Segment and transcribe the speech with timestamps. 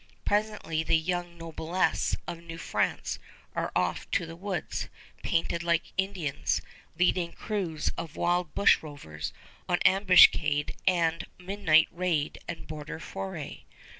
[0.25, 3.19] Presently the young noblesse of New France
[3.55, 4.89] are off to the woods,
[5.21, 6.59] painted like Indians,
[6.97, 9.31] leading crews of wild bushrovers
[9.69, 13.59] on ambuscade and midnight raid and border foray.